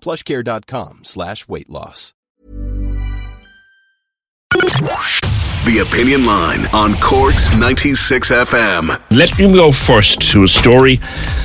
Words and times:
plushcare.com 0.00 1.00
slash 1.04 1.48
weight 1.48 1.68
loss. 1.70 2.14
The 5.64 5.80
Opinion 5.86 6.24
Line 6.24 6.64
on 6.72 6.94
Cork's 6.94 7.54
96 7.54 8.30
FM. 8.30 8.88
Let 9.10 9.38
me 9.38 9.52
go 9.52 9.70
first 9.70 10.22
to 10.32 10.44
a 10.44 10.48
story 10.48 10.96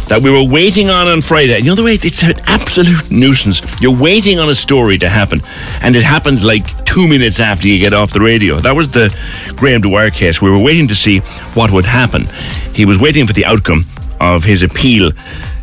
that 0.08 0.22
we 0.23 0.30
were 0.30 0.50
waiting 0.50 0.89
on 0.89 1.08
on 1.08 1.19
Friday. 1.19 1.58
You 1.59 1.66
know 1.66 1.75
the 1.75 1.83
way 1.83 1.95
it's 1.95 2.23
an 2.23 2.36
absolute 2.45 3.11
nuisance. 3.11 3.61
You're 3.81 3.97
waiting 3.97 4.39
on 4.39 4.47
a 4.47 4.56
story 4.56 4.97
to 5.00 5.09
happen, 5.09 5.41
and 5.81 5.94
it 5.95 6.03
happens 6.03 6.45
like 6.45 6.85
two 6.85 7.06
minutes 7.08 7.41
after 7.41 7.67
you 7.67 7.80
get 7.80 7.91
off 7.94 8.13
the 8.13 8.22
radio. 8.22 8.61
That 8.61 8.78
was 8.78 8.89
the 8.91 9.13
Graham 9.58 9.81
Dwyer 9.81 10.09
case. 10.09 10.41
We 10.41 10.50
were 10.50 10.63
waiting 10.63 10.88
to 10.88 10.95
see 10.95 11.19
what 11.53 11.72
would 11.72 11.85
happen. 11.85 12.28
He 12.73 12.85
was 12.85 13.00
waiting 13.00 13.28
for 13.28 13.33
the 13.33 13.44
outcome 13.44 13.83
of 14.22 14.45
his 14.45 14.63
appeal 14.63 15.11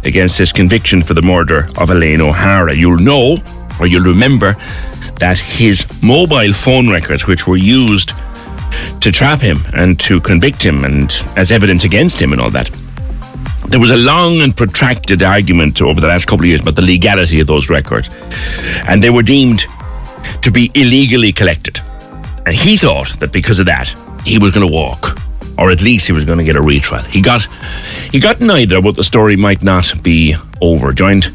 against 0.04 0.38
his 0.38 0.52
conviction 0.52 1.02
for 1.02 1.14
the 1.14 1.22
murder 1.22 1.68
of 1.78 1.90
Elaine 1.90 2.20
O'Hara. 2.20 2.74
You'll 2.74 2.98
know, 2.98 3.38
or 3.78 3.86
you'll 3.86 4.04
remember, 4.04 4.54
that 5.18 5.38
his 5.38 5.86
mobile 6.02 6.52
phone 6.52 6.88
records, 6.88 7.26
which 7.26 7.46
were 7.46 7.56
used 7.56 8.12
to 9.00 9.10
trap 9.12 9.40
him 9.40 9.58
and 9.74 9.98
to 10.00 10.20
convict 10.20 10.64
him 10.64 10.84
and 10.84 11.12
as 11.36 11.52
evidence 11.52 11.84
against 11.84 12.20
him 12.20 12.32
and 12.32 12.40
all 12.40 12.50
that. 12.50 12.70
There 13.68 13.80
was 13.80 13.90
a 13.90 13.96
long 13.96 14.40
and 14.40 14.56
protracted 14.56 15.22
argument 15.22 15.80
over 15.82 16.00
the 16.00 16.08
last 16.08 16.26
couple 16.26 16.44
of 16.44 16.48
years 16.48 16.60
about 16.60 16.76
the 16.76 16.82
legality 16.82 17.40
of 17.40 17.46
those 17.46 17.68
records. 17.68 18.10
And 18.88 19.02
they 19.02 19.10
were 19.10 19.22
deemed 19.22 19.66
to 20.42 20.50
be 20.50 20.70
illegally 20.74 21.32
collected. 21.32 21.78
And 22.46 22.54
he 22.54 22.76
thought 22.76 23.18
that 23.20 23.32
because 23.32 23.60
of 23.60 23.66
that, 23.66 23.94
he 24.24 24.38
was 24.38 24.54
going 24.54 24.66
to 24.66 24.72
walk 24.72 25.18
or 25.60 25.70
at 25.70 25.82
least 25.82 26.06
he 26.06 26.12
was 26.12 26.24
going 26.24 26.38
to 26.38 26.44
get 26.44 26.56
a 26.56 26.62
retrial. 26.62 27.04
He 27.04 27.20
got 27.20 27.46
he 28.10 28.18
got 28.18 28.40
neither, 28.40 28.80
but 28.80 28.96
the 28.96 29.04
story 29.04 29.36
might 29.36 29.62
not 29.62 30.02
be 30.02 30.34
over. 30.60 30.92
Joined 30.92 31.28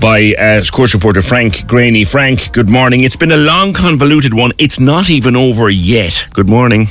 by 0.00 0.34
uh, 0.34 0.62
sports 0.62 0.94
reporter 0.94 1.20
Frank 1.20 1.54
Greaney. 1.66 2.06
Frank, 2.06 2.52
good 2.52 2.68
morning. 2.68 3.02
It's 3.02 3.16
been 3.16 3.32
a 3.32 3.36
long, 3.36 3.72
convoluted 3.72 4.32
one. 4.32 4.52
It's 4.58 4.78
not 4.78 5.10
even 5.10 5.34
over 5.34 5.68
yet. 5.68 6.26
Good 6.32 6.48
morning. 6.48 6.88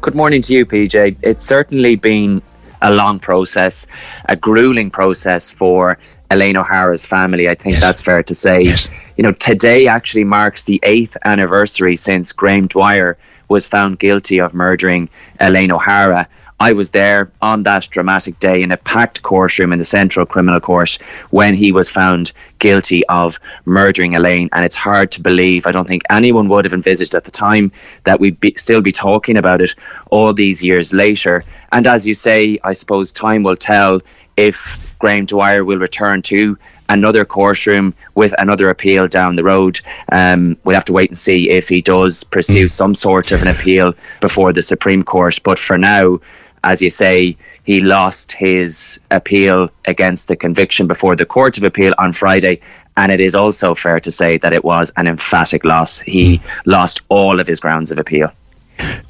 Good 0.00 0.14
morning 0.14 0.40
to 0.42 0.54
you, 0.54 0.64
PJ. 0.64 1.16
It's 1.22 1.44
certainly 1.44 1.96
been 1.96 2.40
a 2.80 2.92
long 2.92 3.18
process, 3.18 3.88
a 4.26 4.36
grueling 4.36 4.90
process 4.90 5.50
for 5.50 5.98
Elaine 6.30 6.56
O'Hara's 6.56 7.04
family. 7.04 7.48
I 7.48 7.56
think 7.56 7.74
yes. 7.74 7.82
that's 7.82 8.00
fair 8.00 8.22
to 8.22 8.34
say. 8.34 8.62
Yes. 8.62 8.88
You 9.16 9.24
know, 9.24 9.32
today 9.32 9.88
actually 9.88 10.22
marks 10.22 10.64
the 10.64 10.78
eighth 10.84 11.16
anniversary 11.24 11.96
since 11.96 12.32
Graham 12.32 12.68
Dwyer 12.68 13.18
was 13.48 13.66
found 13.66 13.98
guilty 13.98 14.40
of 14.40 14.54
murdering 14.54 15.08
Elaine 15.40 15.72
O'Hara. 15.72 16.28
I 16.60 16.72
was 16.72 16.90
there 16.90 17.30
on 17.40 17.62
that 17.62 17.88
dramatic 17.88 18.40
day 18.40 18.62
in 18.62 18.72
a 18.72 18.76
packed 18.76 19.22
courtroom 19.22 19.72
in 19.72 19.78
the 19.78 19.84
Central 19.84 20.26
Criminal 20.26 20.58
Court 20.58 20.98
when 21.30 21.54
he 21.54 21.70
was 21.70 21.88
found 21.88 22.32
guilty 22.58 23.06
of 23.06 23.38
murdering 23.64 24.16
Elaine. 24.16 24.48
And 24.52 24.64
it's 24.64 24.74
hard 24.74 25.12
to 25.12 25.22
believe. 25.22 25.68
I 25.68 25.72
don't 25.72 25.86
think 25.86 26.02
anyone 26.10 26.48
would 26.48 26.64
have 26.64 26.74
envisaged 26.74 27.14
at 27.14 27.22
the 27.22 27.30
time 27.30 27.70
that 28.04 28.18
we'd 28.18 28.40
be, 28.40 28.54
still 28.56 28.80
be 28.80 28.90
talking 28.90 29.36
about 29.36 29.60
it 29.60 29.76
all 30.10 30.34
these 30.34 30.60
years 30.62 30.92
later. 30.92 31.44
And 31.70 31.86
as 31.86 32.08
you 32.08 32.14
say, 32.14 32.58
I 32.64 32.72
suppose 32.72 33.12
time 33.12 33.44
will 33.44 33.56
tell 33.56 34.00
if 34.36 34.96
Graham 34.98 35.26
Dwyer 35.26 35.64
will 35.64 35.78
return 35.78 36.22
to 36.22 36.58
another 36.88 37.24
courtroom 37.24 37.94
with 38.14 38.34
another 38.38 38.70
appeal 38.70 39.08
down 39.08 39.36
the 39.36 39.44
road. 39.44 39.80
Um, 40.10 40.56
we'll 40.64 40.74
have 40.74 40.84
to 40.86 40.92
wait 40.92 41.10
and 41.10 41.18
see 41.18 41.50
if 41.50 41.68
he 41.68 41.82
does 41.82 42.24
pursue 42.24 42.66
mm. 42.66 42.70
some 42.70 42.94
sort 42.94 43.32
of 43.32 43.42
an 43.42 43.48
appeal 43.48 43.94
before 44.20 44.52
the 44.52 44.62
Supreme 44.62 45.02
Court. 45.02 45.38
But 45.44 45.58
for 45.58 45.78
now, 45.78 46.20
as 46.64 46.82
you 46.82 46.90
say, 46.90 47.36
he 47.62 47.80
lost 47.80 48.32
his 48.32 49.00
appeal 49.10 49.70
against 49.84 50.28
the 50.28 50.36
conviction 50.36 50.86
before 50.86 51.16
the 51.16 51.26
Court 51.26 51.58
of 51.58 51.64
Appeal 51.64 51.94
on 51.98 52.12
Friday. 52.12 52.60
And 52.96 53.12
it 53.12 53.20
is 53.20 53.34
also 53.34 53.74
fair 53.74 54.00
to 54.00 54.10
say 54.10 54.38
that 54.38 54.52
it 54.52 54.64
was 54.64 54.90
an 54.96 55.06
emphatic 55.06 55.64
loss. 55.64 55.98
He 56.00 56.38
mm. 56.38 56.42
lost 56.66 57.02
all 57.08 57.38
of 57.38 57.46
his 57.46 57.60
grounds 57.60 57.92
of 57.92 57.98
appeal. 57.98 58.32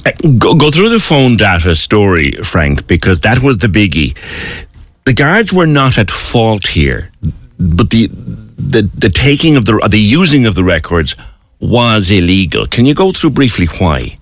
Uh, 0.05 0.13
go, 0.39 0.55
go 0.55 0.71
through 0.71 0.89
the 0.89 1.01
phone 1.01 1.37
data 1.37 1.75
story, 1.75 2.33
Frank, 2.33 2.87
because 2.87 3.21
that 3.21 3.43
was 3.43 3.59
the 3.59 3.67
biggie. 3.67 4.17
The 5.05 5.15
guards 5.15 5.53
were 5.53 5.67
not 5.67 5.97
at 5.97 6.11
fault 6.11 6.67
here 6.67 7.11
but 7.59 7.91
the 7.91 8.07
the 8.07 8.83
the 8.95 9.11
taking 9.11 9.57
of 9.57 9.65
the 9.65 9.87
the 9.91 9.99
using 9.99 10.47
of 10.47 10.55
the 10.55 10.65
records 10.65 11.15
was 11.61 12.11
illegal. 12.11 12.67
Can 12.67 12.87
you 12.87 12.95
go 12.95 13.13
through 13.13 13.31
briefly 13.31 13.67
why? 13.79 14.19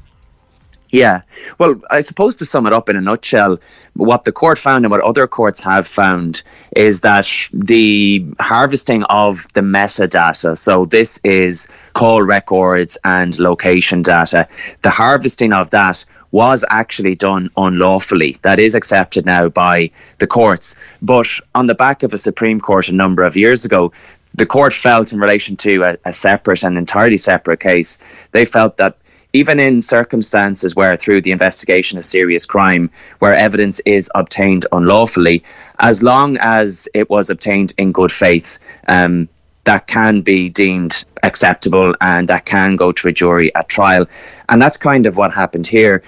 Yeah. 0.91 1.23
Well, 1.59 1.81
I 1.91 2.01
suppose 2.01 2.37
to 2.37 2.47
sum 2.47 2.67
it 2.67 2.73
up 2.73 2.89
in 2.89 2.97
a 2.97 3.01
nutshell, 3.01 3.59
what 3.95 4.25
the 4.25 4.33
court 4.33 4.57
found 4.57 4.85
and 4.85 4.93
what 4.93 5.01
other 5.01 5.27
courts 5.27 5.61
have 5.63 5.87
found 5.87 6.43
is 6.75 7.01
that 7.01 7.29
the 7.53 8.25
harvesting 8.41 9.03
of 9.05 9.47
the 9.53 9.61
metadata, 9.61 10.57
so 10.57 10.85
this 10.85 11.19
is 11.25 11.67
call 11.95 12.23
records 12.23 12.97
and 13.05 13.39
location 13.39 14.03
data, 14.03 14.49
the 14.83 14.91
harvesting 14.91 15.53
of 15.53 15.71
that 15.71 16.05
was 16.37 16.67
actually 16.69 17.15
done 17.15 17.49
unlawfully. 17.57 18.37
That 18.43 18.59
is 18.59 18.75
accepted 18.75 19.25
now 19.25 19.49
by 19.49 19.91
the 20.19 20.27
courts. 20.27 20.77
But 21.01 21.29
on 21.55 21.67
the 21.67 21.75
back 21.75 22.03
of 22.03 22.13
a 22.13 22.19
Supreme 22.19 22.61
Court 22.61 22.91
a 22.91 22.93
number 22.93 23.25
of 23.25 23.39
years 23.39 23.65
ago, 23.65 23.93
the 24.35 24.45
court 24.45 24.75
felt 24.75 25.15
in 25.15 25.19
relation 25.19 25.57
to 25.57 25.83
a, 25.83 25.97
a 26.05 26.13
separate 26.13 26.63
and 26.63 26.77
entirely 26.77 27.17
separate 27.17 27.61
case, 27.61 27.97
they 28.33 28.45
felt 28.45 28.77
that 28.77 28.99
even 29.33 29.59
in 29.59 29.81
circumstances 29.81 30.77
where 30.77 30.95
through 30.95 31.23
the 31.23 31.33
investigation 31.33 31.97
of 31.97 32.05
serious 32.05 32.45
crime 32.45 32.91
where 33.19 33.35
evidence 33.35 33.81
is 33.87 34.11
obtained 34.15 34.67
unlawfully 34.73 35.43
as 35.79 36.03
long 36.03 36.37
as 36.41 36.87
it 36.93 37.09
was 37.09 37.29
obtained 37.31 37.73
in 37.79 37.93
good 37.93 38.13
faith 38.13 38.59
um, 38.89 39.29
that 39.67 39.87
can 39.87 40.23
be 40.23 40.49
deemed 40.49 41.05
acceptable 41.23 41.95
and 42.01 42.29
that 42.29 42.47
can 42.47 42.77
go 42.77 42.93
to 42.93 43.09
a 43.09 43.13
jury 43.13 43.55
at 43.55 43.69
trial. 43.69 44.07
And 44.49 44.63
that's 44.63 44.77
kind 44.77 45.07
of 45.07 45.17
what 45.17 45.35
happened 45.35 45.67
here. 45.67 46.03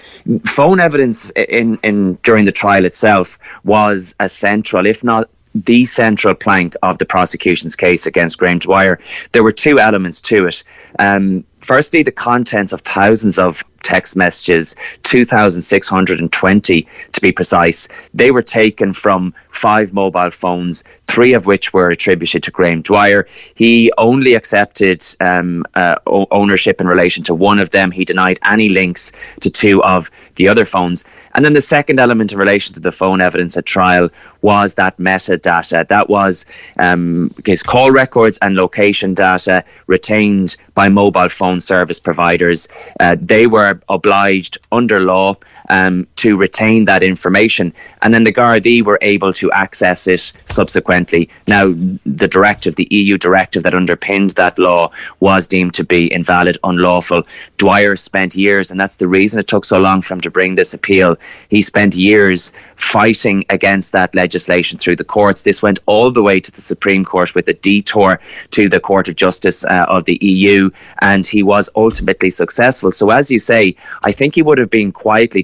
Phone 0.47 0.81
evidence 0.81 1.31
in, 1.31 1.79
in 1.83 2.15
during 2.23 2.45
the 2.45 2.53
trial 2.53 2.85
itself 2.85 3.39
was 3.65 4.15
a 4.21 4.29
central, 4.29 4.87
if 4.87 5.05
not 5.05 5.29
the 5.55 5.85
central 5.85 6.35
plank 6.35 6.77
of 6.83 6.99
the 6.99 7.07
prosecution's 7.07 7.75
case 7.75 8.07
against 8.07 8.39
Graham 8.39 8.59
Dwyer. 8.59 9.01
There 9.33 9.43
were 9.43 9.53
two 9.53 9.81
elements 9.81 10.21
to 10.23 10.47
it. 10.47 10.63
Um, 10.99 11.45
firstly, 11.69 12.03
the 12.03 12.11
contents 12.11 12.73
of 12.73 12.81
thousands 12.81 13.39
of 13.39 13.63
text 13.83 14.17
messages, 14.17 14.75
2,620 15.05 16.87
to 17.13 17.21
be 17.21 17.33
precise. 17.33 17.89
They 18.13 18.31
were 18.31 18.43
taken 18.43 18.93
from 18.93 19.35
five 19.51 19.95
mobile 19.95 20.31
phones, 20.31 20.85
three 21.07 21.33
of 21.33 21.47
which 21.47 21.73
were 21.73 21.91
attributed 21.91 22.43
to 22.43 22.51
Graham 22.51 22.83
Dwyer. 22.83 23.27
He 23.55 23.91
only 23.99 24.35
accepted 24.35 25.05
um, 25.21 25.65
uh, 25.75 25.97
ownership 26.07 26.81
in 26.81 26.87
relation 26.87 27.25
to 27.25 27.35
one 27.35 27.59
of 27.59 27.71
them. 27.71 27.91
He 27.91 28.05
denied 28.05 28.39
any 28.45 28.69
links 28.69 29.13
to 29.41 29.51
two 29.51 29.83
of 29.83 30.11
the 30.35 30.49
other 30.49 30.65
phones. 30.65 31.05
And 31.35 31.45
then 31.45 31.55
the 31.55 31.61
second 31.61 31.99
element 31.99 32.33
in 32.33 32.39
relation 32.39 32.75
to 32.75 32.81
the 32.81 32.93
phone 32.93 33.21
evidence 33.21 33.57
at 33.57 33.67
trial 33.67 34.11
was 34.43 34.75
that 34.77 34.99
metadata. 34.99 35.87
That 35.89 36.09
was 36.09 36.45
um, 36.79 37.35
his 37.45 37.63
call 37.63 37.91
records 37.91 38.39
and 38.43 38.55
location 38.55 39.15
data 39.15 39.65
retained 39.87 40.57
by 40.75 40.89
mobile 40.89 41.29
phone 41.29 41.58
service 41.61 41.99
providers. 42.01 42.69
Uh, 43.01 43.17
they 43.21 43.47
were 43.47 43.59
were 43.69 43.81
obliged 43.89 44.59
under 44.71 45.01
law 45.01 45.37
um, 45.69 46.07
to 46.17 46.37
retain 46.37 46.85
that 46.87 47.03
information. 47.03 47.73
And 48.03 48.13
then 48.13 48.25
the 48.25 48.33
Gardaí 48.33 48.83
were 48.83 48.99
able 49.03 49.33
to 49.35 49.51
access 49.53 50.07
it 50.07 50.33
subsequently. 50.47 51.29
Now, 51.47 51.75
the 52.07 52.29
directive, 52.29 52.77
the 52.77 52.89
EU 52.91 53.19
directive 53.19 53.63
that 53.63 53.75
underpinned 53.75 54.31
that 54.33 54.59
law, 54.59 54.91
was 55.21 55.47
deemed 55.47 55.75
to 55.75 55.85
be 55.85 56.13
invalid, 56.13 56.59
unlawful. 56.65 57.23
Dwyer 57.57 57.97
spent 57.97 58.35
years, 58.35 58.71
and 58.71 58.81
that's 58.81 58.97
the 58.97 59.09
reason 59.09 59.41
it 59.41 59.47
took 59.47 59.65
so 59.65 59.79
long 59.79 60.03
for 60.03 60.15
him 60.15 60.21
to 60.23 60.31
bring 60.31 60.55
this 60.55 60.75
appeal. 60.75 61.17
He 61.49 61.63
spent 61.63 61.95
years 61.95 62.53
fighting 62.77 63.45
against 63.51 63.93
that 63.93 64.15
legislation 64.15 64.79
through 64.79 64.97
the 64.97 65.05
courts. 65.05 65.43
This 65.43 65.63
went 65.63 65.81
all 65.87 66.11
the 66.11 66.23
way 66.23 66.41
to 66.41 66.53
the 66.53 66.63
Supreme 66.63 67.05
Court 67.05 67.35
with 67.35 67.49
a 67.49 67.55
detour 67.55 68.21
to 68.51 68.69
the 68.69 68.81
Court 68.81 69.09
of 69.09 69.17
Justice 69.17 69.65
uh, 69.65 69.87
of 69.89 70.05
the 70.05 70.19
EU, 70.21 70.71
and 71.01 71.27
he 71.27 71.43
was 71.43 71.69
ultimately 71.77 72.31
successful. 72.31 72.93
So, 72.93 73.11
as 73.11 73.31
you 73.31 73.39
say, 73.39 73.77
I 74.05 74.13
think 74.13 74.35
he 74.35 74.43
would 74.43 74.59
have 74.59 74.71
been 74.71 74.93
quietly 74.93 75.43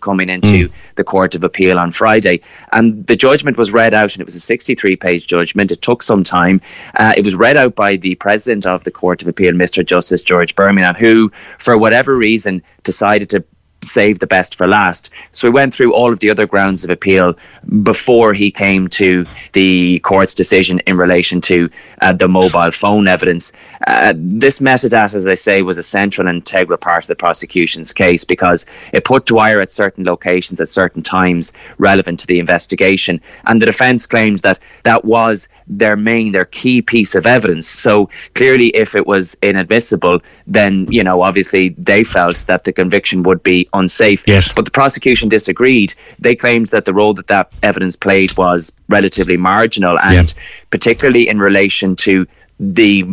coming 0.00 0.28
into 0.28 0.68
mm. 0.68 0.72
the 0.94 1.04
Court 1.04 1.34
of 1.34 1.44
Appeal 1.44 1.78
on 1.78 1.90
Friday. 1.90 2.40
And 2.72 3.06
the 3.06 3.16
judgment 3.16 3.56
was 3.56 3.72
read 3.72 3.94
out, 3.94 4.14
and 4.14 4.20
it 4.20 4.24
was 4.24 4.34
a 4.34 4.40
63 4.40 4.96
page 4.96 5.26
judgment. 5.26 5.72
It 5.72 5.82
took 5.82 6.02
some 6.02 6.24
time. 6.24 6.60
Uh, 6.94 7.14
it 7.16 7.24
was 7.24 7.34
read 7.34 7.56
out 7.56 7.74
by 7.74 7.96
the 7.96 8.14
President 8.16 8.66
of 8.66 8.84
the 8.84 8.90
Court 8.90 9.22
of 9.22 9.28
Appeal, 9.28 9.52
Mr. 9.52 9.84
Justice 9.84 10.22
George 10.22 10.54
Birmingham, 10.54 10.94
who, 10.94 11.30
for 11.58 11.76
whatever 11.76 12.16
reason, 12.16 12.62
decided 12.82 13.30
to 13.30 13.44
save 13.82 14.18
the 14.18 14.26
best 14.26 14.56
for 14.56 14.66
last. 14.66 15.10
So 15.32 15.48
we 15.48 15.52
went 15.52 15.72
through 15.72 15.94
all 15.94 16.12
of 16.12 16.20
the 16.20 16.30
other 16.30 16.46
grounds 16.46 16.84
of 16.84 16.90
appeal 16.90 17.36
before 17.82 18.34
he 18.34 18.50
came 18.50 18.88
to 18.88 19.24
the 19.52 20.00
court's 20.00 20.34
decision 20.34 20.80
in 20.86 20.96
relation 20.96 21.40
to 21.42 21.70
uh, 22.02 22.12
the 22.12 22.28
mobile 22.28 22.70
phone 22.70 23.06
evidence. 23.06 23.52
Uh, 23.86 24.14
this 24.16 24.58
metadata, 24.58 25.14
as 25.14 25.26
I 25.26 25.34
say, 25.34 25.62
was 25.62 25.78
a 25.78 25.82
central 25.82 26.26
and 26.26 26.38
integral 26.38 26.78
part 26.78 27.04
of 27.04 27.08
the 27.08 27.16
prosecution's 27.16 27.92
case 27.92 28.24
because 28.24 28.66
it 28.92 29.04
put 29.04 29.26
Dwyer 29.26 29.60
at 29.60 29.70
certain 29.70 30.04
locations 30.04 30.60
at 30.60 30.68
certain 30.68 31.02
times 31.02 31.52
relevant 31.78 32.20
to 32.20 32.26
the 32.26 32.40
investigation. 32.40 33.20
And 33.44 33.62
the 33.62 33.66
defence 33.66 34.06
claimed 34.06 34.40
that 34.40 34.58
that 34.82 35.04
was 35.04 35.48
their 35.68 35.96
main, 35.96 36.32
their 36.32 36.44
key 36.44 36.82
piece 36.82 37.14
of 37.14 37.26
evidence. 37.26 37.68
So 37.68 38.10
clearly, 38.34 38.68
if 38.68 38.94
it 38.94 39.06
was 39.06 39.36
inadmissible, 39.42 40.20
then, 40.46 40.90
you 40.90 41.04
know, 41.04 41.22
obviously 41.22 41.70
they 41.70 42.02
felt 42.02 42.44
that 42.48 42.64
the 42.64 42.72
conviction 42.72 43.22
would 43.22 43.42
be 43.42 43.67
unsafe. 43.72 44.24
Yes. 44.26 44.52
But 44.52 44.64
the 44.64 44.70
prosecution 44.70 45.28
disagreed. 45.28 45.94
They 46.18 46.34
claimed 46.34 46.68
that 46.68 46.84
the 46.84 46.94
role 46.94 47.14
that 47.14 47.28
that 47.28 47.52
evidence 47.62 47.96
played 47.96 48.36
was 48.36 48.72
relatively 48.88 49.36
marginal, 49.36 49.98
and 50.00 50.28
yeah. 50.28 50.42
particularly 50.70 51.28
in 51.28 51.38
relation 51.38 51.96
to 51.96 52.26
the 52.60 53.04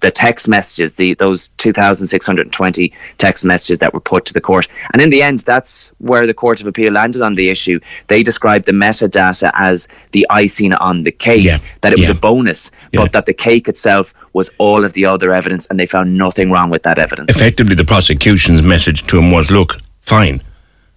the 0.00 0.10
text 0.10 0.48
messages, 0.48 0.94
the 0.94 1.14
those 1.14 1.48
2,620 1.58 2.92
text 3.18 3.44
messages 3.44 3.78
that 3.80 3.92
were 3.92 4.00
put 4.00 4.24
to 4.24 4.32
the 4.32 4.40
court. 4.40 4.68
And 4.92 5.02
in 5.02 5.10
the 5.10 5.22
end, 5.22 5.40
that's 5.40 5.92
where 5.98 6.26
the 6.26 6.32
Court 6.32 6.60
of 6.62 6.66
Appeal 6.66 6.92
landed 6.92 7.20
on 7.20 7.34
the 7.34 7.50
issue. 7.50 7.78
They 8.06 8.22
described 8.22 8.64
the 8.64 8.72
metadata 8.72 9.50
as 9.54 9.86
the 10.12 10.26
icing 10.30 10.72
on 10.72 11.02
the 11.02 11.12
cake, 11.12 11.44
yeah. 11.44 11.58
that 11.82 11.92
it 11.92 11.98
was 11.98 12.08
yeah. 12.08 12.14
a 12.14 12.18
bonus, 12.18 12.70
yeah. 12.92 13.02
but 13.02 13.12
that 13.12 13.26
the 13.26 13.34
cake 13.34 13.68
itself 13.68 14.14
was 14.32 14.50
all 14.58 14.84
of 14.84 14.94
the 14.94 15.04
other 15.04 15.34
evidence, 15.34 15.66
and 15.66 15.78
they 15.78 15.86
found 15.86 16.16
nothing 16.16 16.50
wrong 16.50 16.70
with 16.70 16.84
that 16.84 16.98
evidence. 16.98 17.36
Effectively, 17.36 17.74
the 17.74 17.84
prosecution's 17.84 18.62
message 18.62 19.06
to 19.08 19.18
him 19.18 19.30
was, 19.30 19.50
look, 19.50 19.78
fine. 20.06 20.40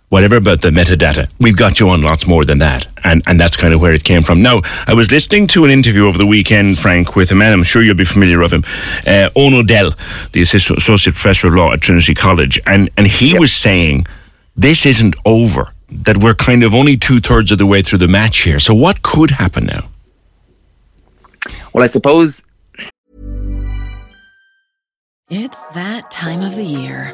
Whatever 0.10 0.38
about 0.38 0.62
the 0.62 0.70
metadata, 0.70 1.32
we've 1.40 1.56
got 1.56 1.80
you 1.80 1.90
on 1.90 2.02
lots 2.02 2.26
more 2.26 2.44
than 2.44 2.58
that. 2.60 2.88
And, 3.04 3.22
and 3.28 3.40
that's 3.40 3.56
kind 3.56 3.76
of 3.76 3.82
where 3.82 3.94
it 3.94 4.04
came 4.04 4.24
from. 4.24 4.42
Now, 4.42 4.62
I 4.88 4.96
was 4.96 5.12
listening 5.12 5.46
to 5.50 5.66
an 5.66 5.72
interview 5.72 6.08
over 6.08 6.18
the 6.18 6.26
weekend, 6.26 6.80
Frank, 6.80 7.16
with 7.16 7.30
a 7.30 7.36
man, 7.36 7.54
I'm 7.54 7.62
sure 7.62 7.84
you'll 7.84 7.96
be 7.96 8.06
familiar 8.06 8.40
with 8.40 8.52
him, 8.52 8.64
uh, 9.06 9.30
Eoin 9.36 9.54
O'Dell, 9.54 9.92
the 10.32 10.42
Associate 10.42 11.14
Professor 11.14 11.48
of 11.48 11.54
Law 11.54 11.74
at 11.74 11.82
Trinity 11.82 12.16
College. 12.16 12.60
And, 12.66 12.90
and 12.98 13.06
he 13.06 13.32
yep. 13.32 13.40
was 13.40 13.52
saying, 13.52 14.08
this 14.56 14.88
isn't 14.88 15.16
over, 15.26 15.74
that 15.92 16.18
we're 16.24 16.34
kind 16.34 16.64
of 16.64 16.74
only 16.74 16.98
two 16.98 17.20
thirds 17.20 17.52
of 17.52 17.60
the 17.60 17.68
way 17.68 17.84
through 17.84 18.00
the 18.00 18.08
match 18.08 18.40
here. 18.40 18.58
So 18.58 18.74
what 18.74 19.04
could 19.04 19.30
happen 19.30 19.68
now? 19.68 19.90
Well, 21.72 21.84
I 21.84 21.88
suppose. 21.88 22.44
It's 25.30 25.70
that 25.74 26.10
time 26.10 26.42
of 26.42 26.56
the 26.56 26.64
year 26.64 27.14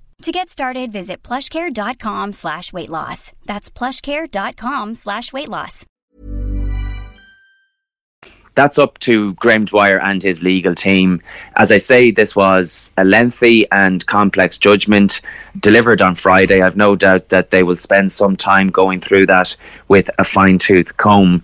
To 0.21 0.31
get 0.31 0.49
started, 0.49 0.91
visit 0.91 1.23
plushcare.com 1.23 2.33
slash 2.33 2.71
weight 2.71 2.89
loss. 2.89 3.31
That's 3.45 3.71
plushcare.com 3.71 4.93
slash 4.93 5.33
weight 5.33 5.49
loss. 5.49 5.87
That's 8.53 8.77
up 8.77 8.99
to 8.99 9.33
Graham 9.33 9.65
Dwyer 9.65 9.99
and 9.99 10.21
his 10.21 10.43
legal 10.43 10.75
team. 10.75 11.23
As 11.55 11.71
I 11.71 11.77
say, 11.77 12.11
this 12.11 12.35
was 12.35 12.91
a 12.97 13.03
lengthy 13.03 13.65
and 13.71 14.05
complex 14.05 14.59
judgment 14.59 15.21
delivered 15.59 16.03
on 16.03 16.13
Friday. 16.13 16.61
I've 16.61 16.77
no 16.77 16.95
doubt 16.95 17.29
that 17.29 17.49
they 17.49 17.63
will 17.63 17.75
spend 17.75 18.11
some 18.11 18.35
time 18.35 18.67
going 18.67 18.99
through 18.99 19.25
that 19.25 19.55
with 19.87 20.11
a 20.19 20.23
fine 20.23 20.59
tooth 20.59 20.97
comb. 20.97 21.43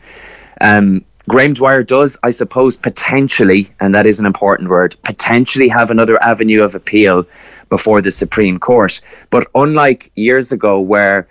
Um, 0.62 1.04
Graham 1.30 1.54
Dwyer 1.54 1.84
does, 1.84 2.18
I 2.24 2.30
suppose, 2.30 2.78
potentially, 2.78 3.68
and 3.82 3.94
that 3.94 4.06
is 4.06 4.20
an 4.20 4.26
important 4.26 4.70
word, 4.70 4.96
potentially 5.04 5.68
have 5.68 5.92
another 5.92 6.22
avenue 6.24 6.64
of 6.64 6.74
appeal 6.74 7.26
before 7.70 8.02
the 8.02 8.12
Supreme 8.12 8.58
Court. 8.58 9.02
But 9.30 9.48
unlike 9.54 10.10
years 10.16 10.54
ago, 10.54 10.80
where 10.80 11.28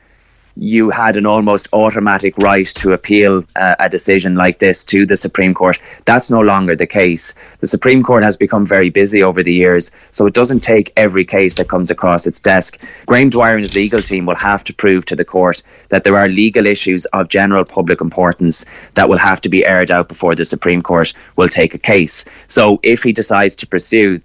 you 0.57 0.91
had 0.91 1.17
an 1.17 1.27
almost 1.27 1.69
automatic 1.73 2.37
right 2.39 2.67
to 2.67 2.93
appeal 2.93 3.45
uh, 3.57 3.77
a 3.79 3.89
decision 3.89 4.35
like 4.35 4.59
this 4.59 4.85
to 4.85 5.05
the 5.05 5.17
Supreme 5.17 5.53
Court. 5.53 5.79
That's 6.07 6.31
no 6.31 6.41
longer 6.41 6.75
the 6.75 6.87
case. 6.87 7.35
The 7.61 7.67
Supreme 7.67 8.03
Court 8.03 8.23
has 8.23 8.37
become 8.37 8.65
very 8.65 8.89
busy 8.89 9.23
over 9.23 9.43
the 9.43 9.53
years, 9.53 9.91
so 10.11 10.27
it 10.27 10.35
doesn't 10.35 10.61
take 10.61 10.93
every 10.97 11.25
case 11.25 11.57
that 11.57 11.69
comes 11.69 11.91
across 11.91 12.27
its 12.27 12.41
desk. 12.41 12.81
Graham 13.05 13.31
Dwyer 13.31 13.55
and 13.55 13.63
his 13.63 13.75
legal 13.75 14.01
team 14.01 14.25
will 14.25 14.37
have 14.37 14.65
to 14.65 14.75
prove 14.75 15.05
to 15.07 15.17
the 15.17 15.25
court 15.25 15.63
that 15.91 16.05
there 16.05 16.17
are 16.17 16.29
legal 16.29 16.67
issues 16.67 17.05
of 17.07 17.29
general 17.29 17.65
public 17.65 18.01
importance 18.01 18.65
that 18.95 19.09
will 19.09 19.19
have 19.19 19.41
to 19.43 19.49
be 19.49 19.65
aired 19.65 19.91
out 19.91 20.09
before 20.09 20.35
the 20.35 20.45
Supreme 20.45 20.81
Court 20.81 21.13
will 21.37 21.49
take 21.49 21.75
a 21.75 21.79
case. 21.79 22.25
So 22.47 22.81
if 22.83 23.03
he 23.03 23.13
decides 23.13 23.57
to 23.57 23.67
pursue 23.67 24.21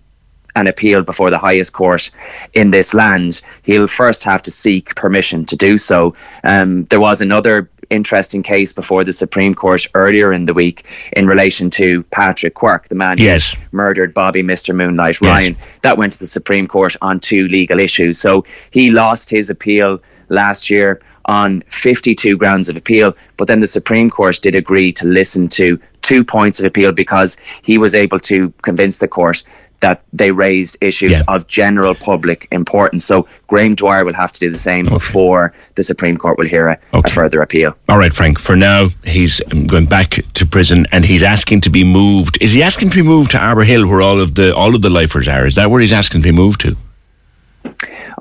an 0.56 0.68
appeal 0.68 1.04
before 1.04 1.30
the 1.30 1.38
highest 1.38 1.74
court 1.74 2.12
in 2.54 2.72
this 2.72 2.94
land, 2.94 3.42
he'll 3.64 3.88
first 3.88 4.24
have 4.24 4.42
to 4.44 4.52
seek 4.52 4.96
permission 4.96 5.46
to 5.46 5.56
do 5.56 5.78
so. 5.78 6.16
Um, 6.44 6.86
there 6.86 7.00
was 7.00 7.22
another 7.22 7.70
interesting 7.90 8.42
case 8.42 8.74
before 8.74 9.04
the 9.04 9.14
Supreme 9.14 9.54
Court 9.54 9.86
earlier 9.94 10.32
in 10.32 10.46
the 10.46 10.54
week 10.54 10.86
in 11.14 11.28
relation 11.28 11.70
to 11.72 12.04
Patrick 12.04 12.56
Quirke, 12.56 12.88
the 12.88 12.96
man 12.96 13.18
yes. 13.18 13.54
who 13.54 13.62
murdered 13.72 14.14
Bobby 14.14 14.42
Mr. 14.42 14.74
Moonlight 14.74 15.22
Ryan. 15.22 15.56
Yes. 15.60 15.78
That 15.82 15.98
went 15.98 16.14
to 16.14 16.20
the 16.20 16.26
Supreme 16.26 16.68
Court 16.68 16.96
on 17.02 17.20
two 17.20 17.48
legal 17.48 17.80
issues. 17.80 18.18
So 18.18 18.46
he 18.72 18.92
lost 18.92 19.30
his 19.30 19.50
appeal 19.50 20.02
last 20.30 20.70
year 20.70 21.02
on 21.26 21.62
52 21.68 22.38
grounds 22.38 22.70
of 22.70 22.76
appeal, 22.78 23.16
but 23.38 23.48
then 23.48 23.60
the 23.60 23.68
Supreme 23.68 24.10
Court 24.10 24.40
did 24.42 24.56
agree 24.56 24.92
to 24.94 25.06
listen 25.08 25.48
to 25.50 25.80
two 26.02 26.24
points 26.24 26.60
of 26.60 26.66
appeal 26.66 26.92
because 26.92 27.38
he 27.62 27.78
was 27.78 27.94
able 27.96 28.20
to 28.22 28.52
convince 28.64 28.98
the 28.98 29.08
court 29.08 29.44
that 29.82 30.04
they 30.14 30.30
raised 30.30 30.78
issues 30.80 31.12
Yeah. 31.12 31.22
of 31.28 31.48
general 31.48 31.96
public 31.96 32.48
importance. 32.52 33.04
So 33.04 33.28
Graham 33.48 33.74
Dwyer 33.74 34.06
will 34.06 34.14
have 34.14 34.32
to 34.32 34.40
do 34.40 34.52
the 34.52 34.58
same 34.58 34.86
before 34.86 35.54
the 35.74 35.82
Supreme 35.82 36.18
Court 36.18 36.38
will 36.38 36.48
hear 36.48 36.68
a, 36.68 36.78
Okay. 36.94 37.10
a 37.10 37.12
further 37.12 37.42
appeal. 37.42 37.76
All 37.90 37.98
right, 37.98 38.14
Frank. 38.14 38.38
For 38.38 38.56
now, 38.56 38.90
he's 39.04 39.42
um, 39.52 39.66
going 39.66 39.88
back 39.88 40.20
to 40.34 40.46
prison, 40.46 40.86
and 40.92 41.04
he's 41.04 41.24
asking 41.24 41.62
to 41.62 41.72
be 41.72 41.84
moved. 41.84 42.38
Is 42.42 42.54
he 42.54 42.62
asking 42.62 42.92
to 42.92 42.98
be 42.98 43.08
moved 43.08 43.32
to 43.32 43.40
Arbour 43.40 43.64
Hill, 43.64 43.88
where 43.88 44.02
all 44.04 44.20
of 44.22 44.36
the 44.36 44.54
all 44.56 44.76
of 44.76 44.84
the 44.84 44.90
lifers 44.92 45.28
are? 45.28 45.48
Is 45.48 45.56
that 45.56 45.72
where 45.72 45.82
he's 45.82 45.94
asking 45.94 46.22
to 46.22 46.28
be 46.32 46.36
moved 46.44 46.62
to? 46.62 46.76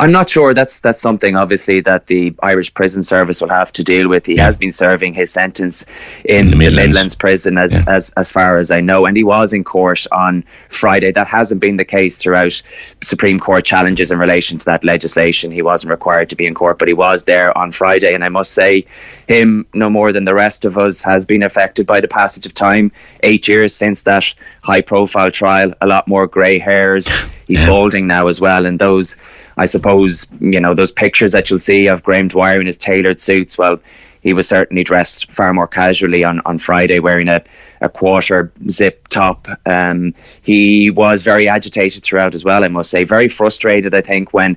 I'm 0.01 0.13
not 0.13 0.31
sure. 0.31 0.55
That's 0.55 0.81
that's 0.81 1.01
something 1.01 1.37
obviously 1.37 1.81
that 1.81 2.07
the 2.07 2.35
Irish 2.43 2.73
Prison 2.75 3.03
Service 3.03 3.41
will 3.43 3.51
have 3.51 3.71
to 3.73 3.85
deal 3.85 4.09
with. 4.09 4.25
He 4.27 4.37
Yeah. 4.37 4.47
has 4.47 4.57
been 4.57 4.73
serving 4.73 5.13
his 5.15 5.31
sentence 5.31 5.85
in, 6.25 6.47
the 6.47 6.51
the, 6.53 6.57
Midlands. 6.57 6.89
Midlands. 6.95 7.15
prison 7.15 7.59
as, 7.59 7.85
as 7.87 8.11
as 8.17 8.31
far 8.31 8.57
as 8.57 8.71
I 8.71 8.81
know, 8.81 9.05
and 9.07 9.15
he 9.17 9.25
was 9.25 9.53
in 9.53 9.63
court 9.63 10.07
on 10.11 10.43
Friday. 10.71 11.13
That 11.13 11.29
hasn't 11.29 11.61
been 11.61 11.77
the 11.77 11.85
case 11.85 12.17
throughout 12.17 12.63
Supreme 13.03 13.39
Court 13.39 13.63
challenges 13.65 14.11
in 14.11 14.19
relation 14.19 14.57
to 14.59 14.65
that 14.67 14.85
legislation. 14.85 15.51
He 15.51 15.63
wasn't 15.63 15.91
required 15.91 16.31
to 16.31 16.37
be 16.37 16.47
in 16.47 16.55
court, 16.55 16.79
but 16.79 16.89
he 16.89 16.95
was 16.95 17.25
there 17.25 17.57
on 17.57 17.71
Friday, 17.71 18.15
and 18.15 18.25
I 18.25 18.31
must 18.31 18.53
say, 18.53 18.87
him 19.29 19.67
no 19.75 19.91
more 19.91 20.13
than 20.13 20.25
the 20.25 20.35
rest 20.35 20.65
of 20.65 20.79
us 20.79 21.03
has 21.03 21.27
been 21.27 21.43
affected 21.43 21.87
by 21.87 22.01
the 22.01 22.09
passage 22.09 22.47
of 22.47 22.55
time. 22.55 22.91
Eight 23.23 23.47
years 23.49 23.75
since 23.75 24.03
that 24.05 24.25
high-profile 24.63 25.31
trial, 25.31 25.75
a 25.83 25.87
lot 25.87 26.09
more 26.09 26.27
grey 26.27 26.59
hairs. 26.59 27.07
He's 27.47 27.61
Yeah. 27.61 27.67
balding 27.67 28.07
now 28.07 28.29
as 28.29 28.41
well, 28.41 28.65
and 28.65 28.79
those. 28.79 29.17
I 29.61 29.67
suppose, 29.67 30.27
you 30.41 30.59
know, 30.59 30.73
those 30.73 30.91
pictures 30.91 31.33
that 31.33 31.51
you'll 31.51 31.59
see 31.59 31.87
of 31.87 32.03
Graham 32.03 32.29
Dwyer 32.29 32.59
in 32.61 32.65
his 32.65 32.79
tailored 32.79 33.21
suits, 33.21 33.59
well, 33.59 33.79
he 34.23 34.33
was 34.33 34.49
certainly 34.49 34.83
dressed 34.83 35.31
far 35.31 35.53
more 35.53 35.67
casually 35.67 36.25
on, 36.25 36.41
on 36.47 36.57
Friday, 36.57 36.99
wearing 36.99 37.29
a, 37.29 37.45
a 37.83 37.91
quarter 37.91 38.51
zip 38.71 39.07
top. 39.09 39.49
Um, 39.67 40.15
he 40.41 40.91
was 40.91 41.23
very 41.23 41.47
agitated 41.47 42.03
throughout 42.03 42.35
as 42.35 42.43
well, 42.43 42.65
I 42.65 42.69
must 42.69 42.91
say. 42.91 43.05
Very 43.05 43.29
frustrated, 43.29 43.95
I 43.95 44.01
think, 44.01 44.33
when 44.33 44.57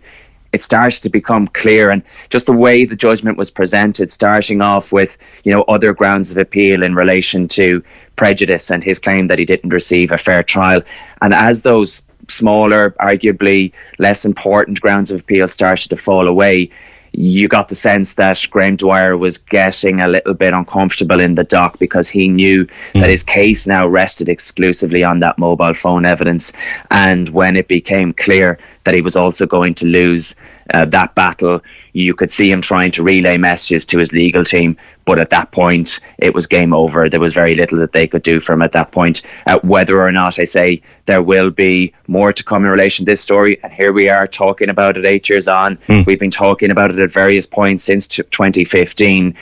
it 0.53 0.61
started 0.61 1.03
to 1.03 1.09
become 1.09 1.47
clear 1.47 1.89
and 1.89 2.01
just 2.29 2.45
the 2.45 2.53
way 2.53 2.85
the 2.85 2.95
judgment 2.95 3.37
was 3.37 3.51
presented, 3.51 4.09
starting 4.09 4.61
off 4.61 4.93
with, 4.93 5.17
you 5.43 5.51
know, 5.51 5.63
other 5.63 5.93
grounds 5.93 6.31
of 6.31 6.37
appeal 6.37 6.81
in 6.81 6.95
relation 6.95 7.49
to 7.49 7.83
prejudice 8.15 8.71
and 8.71 8.81
his 8.81 8.99
claim 8.99 9.27
that 9.27 9.39
he 9.39 9.43
didn't 9.43 9.73
receive 9.73 10.13
a 10.13 10.17
fair 10.17 10.43
trial. 10.43 10.81
And 11.21 11.33
as 11.33 11.63
those 11.63 12.03
smaller, 12.27 12.91
arguably 12.99 13.71
less 13.99 14.25
important 14.25 14.81
grounds 14.81 15.11
of 15.11 15.21
appeal 15.21 15.47
started 15.47 15.89
to 15.89 15.97
fall 15.97 16.27
away, 16.27 16.69
you 17.13 17.47
got 17.47 17.69
the 17.69 17.75
sense 17.75 18.15
that 18.15 18.45
Graham 18.49 18.75
Dwyer 18.75 19.15
was 19.15 19.37
getting 19.37 20.01
a 20.01 20.07
little 20.07 20.33
bit 20.33 20.53
uncomfortable 20.53 21.19
in 21.19 21.35
the 21.35 21.43
dock 21.43 21.77
because 21.77 22.09
he 22.09 22.27
knew 22.27 22.65
that 22.93 23.03
hmm. 23.03 23.09
his 23.09 23.23
case 23.23 23.67
now 23.67 23.87
rested 23.87 24.29
exclusively 24.29 25.03
on 25.03 25.19
that 25.19 25.37
mobile 25.37 25.75
phone 25.75 26.05
evidence. 26.05 26.51
And 26.89 27.29
when 27.29 27.55
it 27.55 27.67
became 27.67 28.13
clear 28.13 28.57
that 28.83 28.95
he 28.95 29.01
was 29.01 29.15
also 29.15 29.45
going 29.45 29.75
to 29.75 29.85
lose 29.85 30.33
uh, 30.73 30.85
that 30.85 31.15
battle, 31.15 31.61
you 31.93 32.13
could 32.13 32.31
see 32.31 32.51
him 32.51 32.61
trying 32.61 32.91
to 32.91 33.03
relay 33.03 33.37
messages 33.37 33.85
to 33.87 33.99
his 33.99 34.11
legal 34.11 34.43
team. 34.43 34.77
But 35.05 35.19
at 35.19 35.31
that 35.31 35.51
point, 35.51 35.99
it 36.17 36.33
was 36.33 36.47
game 36.47 36.73
over. 36.73 37.09
There 37.09 37.19
was 37.19 37.33
very 37.33 37.55
little 37.55 37.77
that 37.79 37.91
they 37.91 38.07
could 38.07 38.23
do 38.23 38.39
for 38.39 38.53
him 38.53 38.61
at 38.61 38.71
that 38.71 38.91
point. 38.91 39.21
Uh, 39.45 39.59
whether 39.61 40.01
or 40.01 40.11
not 40.11 40.39
I 40.39 40.45
say 40.45 40.81
there 41.05 41.21
will 41.21 41.49
be 41.51 41.93
more 42.07 42.31
to 42.31 42.43
come 42.43 42.63
in 42.63 42.71
relation 42.71 43.05
to 43.05 43.11
this 43.11 43.21
story, 43.21 43.61
and 43.63 43.71
here 43.73 43.91
we 43.91 44.07
are 44.09 44.27
talking 44.27 44.69
about 44.69 44.95
it 44.97 45.05
eight 45.05 45.27
years 45.29 45.47
on. 45.47 45.77
We've 46.05 46.19
been 46.19 46.31
talking 46.31 46.71
about 46.71 46.91
it 46.91 46.99
at 46.99 47.11
various 47.11 47.45
points 47.45 47.83
since 47.83 48.07
t- 48.07 48.23
2015. 48.31 49.35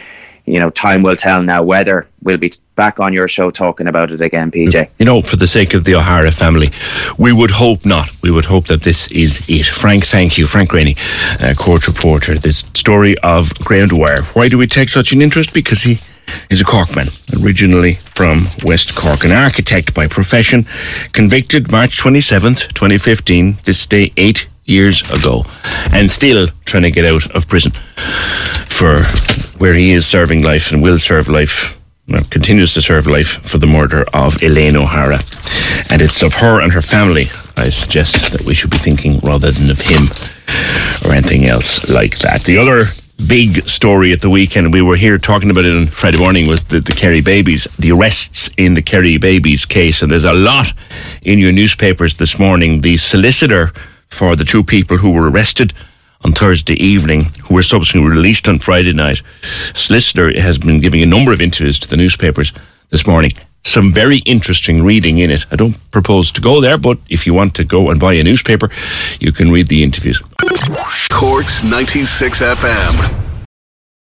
You 0.46 0.60
know, 0.60 0.70
time 0.70 1.04
will 1.04 1.16
tell 1.16 1.42
now 1.42 1.64
whether 1.64 2.06
we'll 2.24 2.38
be 2.38 2.52
back 2.76 3.00
on 3.00 3.14
your 3.14 3.28
show 3.28 3.50
talking 3.50 3.88
about 3.88 4.12
it 4.12 4.22
again, 4.22 4.52
PJ. 4.52 4.90
You 4.98 5.06
know, 5.06 5.22
for 5.22 5.36
the 5.36 5.48
sake 5.48 5.74
of 5.74 5.84
the 5.84 5.96
O'Hara 5.96 6.32
family, 6.32 6.72
we 7.18 7.32
would 7.32 7.52
hope 7.52 7.86
not. 7.86 8.10
We 8.22 8.32
would 8.32 8.46
hope 8.46 8.68
that 8.68 8.82
this 8.82 9.12
is 9.12 9.42
it. 9.48 9.66
Frank, 9.66 10.06
thank 10.06 10.38
you. 10.38 10.48
Frank 10.48 10.72
Greaney, 10.72 10.98
uh, 11.42 11.54
court 11.54 11.88
reporter. 11.88 12.38
This 12.38 12.60
story 12.74 13.18
of 13.20 13.54
Dwyer. 13.54 14.24
Why 14.34 14.48
do 14.48 14.58
we 14.58 14.68
take 14.68 14.90
such 14.90 15.14
an 15.14 15.22
interest? 15.22 15.54
Because 15.54 15.84
he 15.84 16.00
is 16.50 16.62
a 16.62 16.64
Corkman, 16.64 17.10
originally 17.44 17.96
from 17.96 18.48
West 18.64 18.96
Cork, 18.96 19.24
an 19.24 19.32
architect 19.32 19.94
by 19.94 20.08
profession, 20.08 20.66
convicted 21.12 21.72
March 21.72 21.98
27th, 21.98 22.74
2015, 22.74 23.58
this 23.66 23.86
day 23.86 24.12
eight 24.18 24.48
years 24.66 25.02
ago, 25.12 25.44
and 25.92 26.10
still 26.10 26.48
trying 26.66 26.84
to 26.84 26.92
get 26.92 27.06
out 27.06 27.30
of 27.36 27.48
prison 27.48 27.72
for 28.68 29.04
where 29.62 29.76
he 29.76 29.92
is 29.92 30.08
serving 30.08 30.42
life 30.42 30.72
and 30.72 30.82
will 30.82 30.98
serve 30.98 31.30
life 31.30 31.80
well, 32.08 32.24
continues 32.32 32.74
to 32.74 32.82
serve 32.82 33.06
life 33.06 33.48
for 33.48 33.60
the 33.60 33.68
murder 33.68 34.04
of 34.12 34.42
Elaine 34.42 34.76
O'Hara. 34.76 35.20
And 35.92 36.02
it's 36.02 36.24
of 36.24 36.34
her 36.34 36.60
and 36.60 36.74
her 36.74 36.82
family, 36.82 37.28
I 37.56 37.70
suggest, 37.70 38.32
that 38.32 38.42
we 38.42 38.56
should 38.56 38.72
be 38.72 38.80
thinking 38.80 39.20
rather 39.20 39.52
than 39.52 39.70
of 39.70 39.80
him 39.80 40.08
or 41.06 41.14
anything 41.14 41.46
else 41.46 41.88
like 41.88 42.18
that. 42.20 42.44
The 42.44 42.58
other 42.58 42.86
big 43.28 43.68
story 43.70 44.12
at 44.14 44.22
the 44.22 44.32
weekend, 44.32 44.74
we 44.74 44.82
were 44.82 44.96
here 44.96 45.20
talking 45.20 45.52
about 45.52 45.66
it 45.66 45.78
on 45.78 45.86
Friday 45.86 46.18
morning, 46.18 46.48
was 46.48 46.64
the, 46.64 46.80
the 46.80 46.94
Kerry 46.94 47.22
babies, 47.22 47.68
the 47.78 47.92
arrests 47.92 48.50
in 48.58 48.74
the 48.74 48.82
Kerry 48.82 49.20
babies 49.20 49.68
case. 49.68 50.02
And 50.02 50.12
there's 50.12 50.24
a 50.24 50.34
lot 50.34 50.74
in 51.22 51.38
your 51.38 51.52
newspapers 51.52 52.18
this 52.18 52.40
morning. 52.40 52.82
The 52.82 52.98
solicitor 52.98 53.74
for 54.10 54.36
the 54.36 54.44
two 54.44 54.64
people 54.64 54.98
who 54.98 55.12
were 55.12 55.30
arrested 55.30 55.72
on 56.24 56.34
Thursday 56.34 56.76
evening, 56.76 57.32
who 57.48 57.56
were 57.56 57.64
subsequently 57.64 58.12
released 58.12 58.48
on 58.48 58.60
Friday 58.60 58.94
night. 58.94 59.22
Solicitor 59.74 60.40
has 60.40 60.58
been 60.58 60.80
giving 60.80 61.02
a 61.02 61.06
number 61.06 61.34
of 61.34 61.42
interviews 61.42 61.80
to 61.80 61.88
the 61.88 61.98
newspapers 61.98 62.54
this 62.90 63.08
morning. 63.08 63.32
Some 63.64 63.94
very 63.94 64.18
interesting 64.20 64.84
reading 64.84 65.20
in 65.20 65.30
it. 65.32 65.46
I 65.52 65.56
don't 65.56 65.76
propose 65.92 66.32
to 66.34 66.42
go 66.42 66.62
there, 66.62 66.78
but 66.78 66.98
if 67.10 67.26
you 67.26 67.34
want 67.34 67.56
to 67.56 67.64
go 67.64 67.90
and 67.90 68.00
buy 68.00 68.14
a 68.14 68.24
newspaper, 68.24 68.70
you 69.20 69.32
can 69.32 69.52
read 69.52 69.68
the 69.68 69.84
interviews. 69.84 70.22
Corks 71.10 71.64
96 71.64 72.42
FM. 72.42 73.31